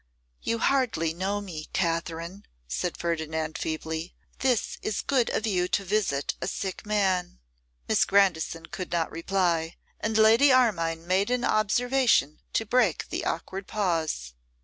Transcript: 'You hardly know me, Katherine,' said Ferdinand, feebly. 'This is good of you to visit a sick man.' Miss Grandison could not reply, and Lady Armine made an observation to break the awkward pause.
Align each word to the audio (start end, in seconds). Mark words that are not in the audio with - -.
'You 0.41 0.57
hardly 0.57 1.13
know 1.13 1.41
me, 1.41 1.65
Katherine,' 1.73 2.47
said 2.67 2.97
Ferdinand, 2.97 3.59
feebly. 3.59 4.15
'This 4.39 4.79
is 4.81 5.03
good 5.03 5.29
of 5.29 5.45
you 5.45 5.67
to 5.67 5.85
visit 5.85 6.33
a 6.41 6.47
sick 6.47 6.87
man.' 6.87 7.37
Miss 7.87 8.03
Grandison 8.03 8.65
could 8.65 8.91
not 8.91 9.11
reply, 9.11 9.75
and 9.99 10.17
Lady 10.17 10.51
Armine 10.51 11.05
made 11.05 11.29
an 11.29 11.45
observation 11.45 12.39
to 12.53 12.65
break 12.65 13.09
the 13.09 13.25
awkward 13.25 13.67
pause. 13.67 14.33